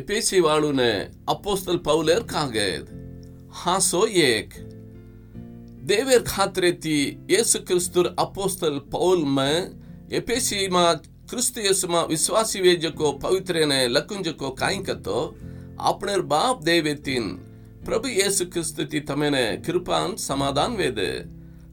[0.00, 0.90] Efesii વાળુને
[1.26, 2.84] અપોસ્તલ પૌલેર કાંગેદ
[3.54, 4.50] હાસો એક
[5.82, 9.72] દેવેર ખાતરેથી యేసు ક્રિસ્તુર અપોસ્તલ પૌલમાં
[10.10, 15.18] એફેસીમાં ખ્રિસ્ત યેસુમાં વિશ્વાસી વેજકો પવિત્રને લકુંજકો કાંઈકતો
[15.80, 17.26] આપણેર બાપ દેવેતીન
[17.84, 20.98] પ્રભુ యేసు ક્રિસ્તુથી તમેને કૃપાન સમાધાન વેદ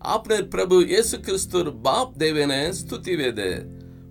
[0.05, 3.39] આપણેર પ્રભુ యేసు ક્રિસ્તુર બાપ દેવેને સ્તુતિ વેદ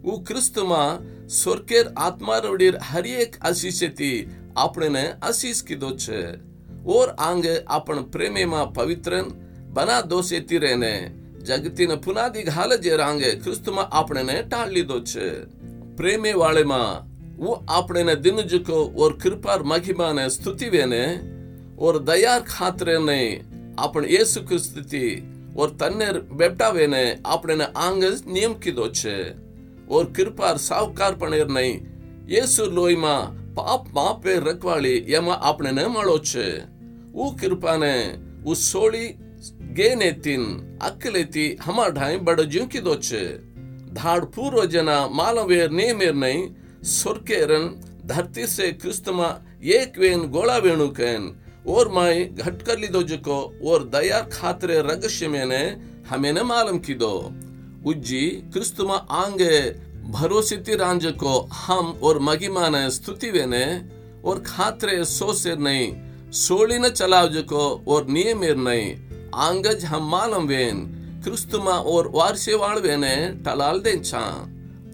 [0.05, 4.18] ઉ ક્રિસ્તુમાં સ્વર્ગેર આત્મારવડીર હરેક આશીષેથી
[4.58, 6.20] આપણને આશીષ કીધો છે
[6.90, 9.28] ઓર આંગે આપણ પ્રેમેમાં પવિત્રન
[9.74, 10.94] બના દોષેથી રહેને
[11.42, 15.28] જગતીને પુનાદી ઘાલ જે રાંગે ક્રિસ્તુમાં આપણને ટાળ લીધો છે
[15.98, 17.08] પ્રેમે વાળેમાં
[17.40, 21.04] હું આપણને દિનજુકો ઓર કૃપાર મહિમાને સ્તુતિવેને
[21.78, 23.22] ઓર દયાર ખાતરેને
[23.78, 25.14] આપણે યેસુ ક્રિસ્તુથી
[25.56, 29.45] ઓર તન્નેર બેટાવેને આપણને આંગ નિયમ કીધો છે ઓર કૃપાર સાવકાર પણ
[29.95, 31.69] ஒரு கிருப்பார் ಸಾವುಕಾರ್ಪಣೆರ್ ನೈ
[32.35, 33.17] ಯೇಸು ಲೋಯ್ಮಾ
[33.59, 36.49] ಪಾಪ್ ಮಾಪೆ ರಕ್ವಾಳಿ ಯಮ ಆಪಣೆನೆ ಮಾಡೋಚೆ
[37.21, 37.95] ಊ ಕಿರ್ಪಾನೆ
[38.49, 39.07] ಊ ಸೋಳಿ
[39.79, 40.49] ಗೇನೆತಿನ್
[40.89, 42.81] ಅಕ್ಕಲೆತಿ ಹಮ ಢಾಯಿ ಬಡ ಜ್ಯೂಕಿ
[43.97, 46.41] धाड़ पूर्व जना मालवेर नेमेर नहीं
[46.87, 47.65] सुरकेरन
[48.07, 49.29] धरती से क्रिस्तमा
[49.73, 51.23] एक वेन गोला वेणु कहन
[51.67, 55.63] और माई घटकर ली दो जुको और दया खातरे रगश्य में ने
[56.11, 57.13] हमें ने मालम की दो
[57.87, 59.61] उज्जी, क्रिस्तुम आंगे,
[60.11, 63.67] भरोसिति राज को हम और महिमा स्तुति वेने,
[64.25, 65.93] और खात्रे सो से नहीं
[66.33, 68.95] सोली चलाव जको और नियमेर नहीं
[69.35, 70.81] आंगज हम मालम वेन,
[71.25, 74.21] क्रिस्तुमा और वारसे वाण वेने टलाल देन छा।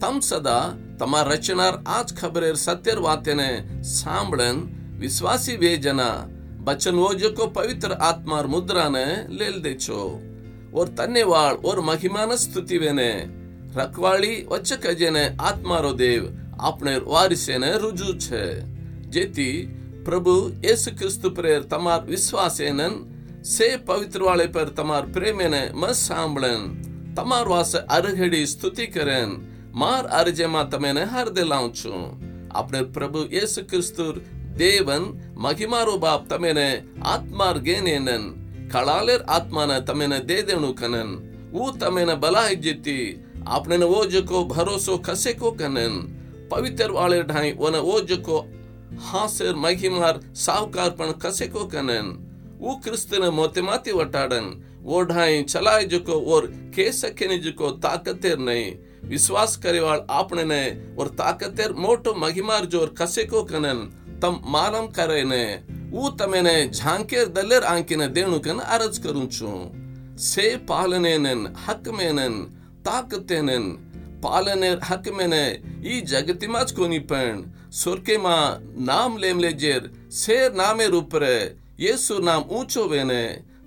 [0.02, 0.58] तम सदा
[1.00, 3.50] तमा रचनार आज खबरेर सत्यर वाते ने
[3.84, 4.60] सांबलन
[5.00, 5.76] विश्वासी वे
[6.64, 10.02] बचन वो जको पवित्र आत्मार मुद्रा ने लेल देचो।
[10.74, 13.28] ಓರ್ ತನ್ನೆವಾಳ್ ಓರ್ ಮಹಿಮಾನ ಸ್ತುತಿವೆನೆ
[13.74, 16.28] રખવાળી વચ્ચે જેને આત્મારો દેવ,
[16.60, 18.60] આપણે વારસેને રુજુ છે.
[19.00, 22.80] જેથી પ્રભુ યેસુ ખ્રિસ્તુ પ્રેર તમાર વિશ્વાસેન
[23.42, 26.82] સે પવિત્રવાળે પર તમાર પ્રેમેને મ સાંભળેન.
[27.14, 29.28] તમાર વાસે અરઘડી સ્તુતિ કરેન,
[29.74, 32.22] માર અરજેમાં તમેને હાર્દે લાવું છું
[32.52, 34.20] આપણે પ્રભુ યેસુ ખ્રિસ્તુ
[34.56, 38.41] દેવન, મહિમારો બાપ તમેને આત્માર ગેનેનન
[38.74, 41.14] ಕಳಾಲೆರ್ ಆತ್ಮನ ತಮೆನ ದೇದೆಣು ಕನನ್
[41.60, 42.98] ಊ ತಮೆನ ಬಲ ಹೆಜ್ಜಿತಿ
[43.54, 45.98] ಆಪಣೆನ ಓಜಕೋ ಭರೋಸೋ ಕಸೆಕೋ ಕನನ್
[46.52, 48.38] ಪವಿತ್ರ ವಾಳೆರ್ ಢಾಯಿ ಒನ ಓಜಕೋ
[49.08, 52.10] ಹಾಸೆರ್ ಮಹಿಮಾರ್ ಸಾಹುಕಾರ್ಪಣ ಕಸೆಕೋ ಕನನ್
[52.66, 54.50] ಊ ಕ್ರಿಸ್ತನ ಮೋತೆ ಮಾತಿ ವಟಾಡನ್
[54.84, 58.64] वो ढाई चलाए जुको और के सकेने जुको ताकतेर नहीं
[59.06, 60.62] विश्वास करेवाल आपने ने
[60.98, 63.78] और ताकतेर मोटो महिमार ज़ोर कसे को कनन
[64.22, 65.44] तम मालम करे ने
[66.00, 69.50] ಊತ ಮೇನೆ ಝಾಂಕೇರ್ ದಲ್ಲೆರ್ ಆಂಕಿನ ದೇಣುಕನ್ ಅರಜ್ ಕರುಂಚು
[70.26, 72.38] ಸೇ ಪಾಲನೇನನ್ ಹಕ್ ಮೇನನ್
[72.86, 73.70] ತಾಕತೇನನ್
[74.24, 75.44] ಪಾಲನೆರ್ ಹಕ್ ಮೇನೆ
[75.84, 77.40] ಈ ಜಗತಿಮಾಜ್ ಕೋನಿ ಪಣ್
[77.80, 78.36] ಸುರ್ಕೆ ಮಾ
[78.88, 79.86] ನಾಮ್ ಲೇಮ್ ಲೇಜೇರ್
[80.20, 81.36] ಸೇರ್ ನಾಮೆ ರೂಪರೆ
[81.84, 83.22] ಯೇಸು ನಾಮ್ ಊಚೋ ವೇನೆ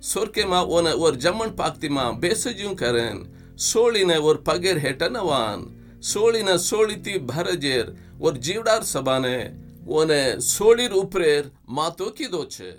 [0.10, 3.22] ಸೊರ್ಕೆ ಮಾ ಓನ ಒರ್ ಜಮ್ಮಣ್ ಪಾಕ್ತಿಮಾ ಬೇಸಜ್ಯೂ ಕರೆನ್
[3.68, 5.64] ಸೋಳಿನ ಒರ್ ಪಗೆರ್ ಹೆಟನವಾನ್
[6.10, 7.90] ಸೋಳಿನ ಸೋಳಿತಿ ಭರಜೇರ್
[8.22, 9.38] ಒರ್ ಜೀವಡಾರ್ ಸಬಾನೆ
[9.88, 12.78] 원의 소리 우프레 마토 기도체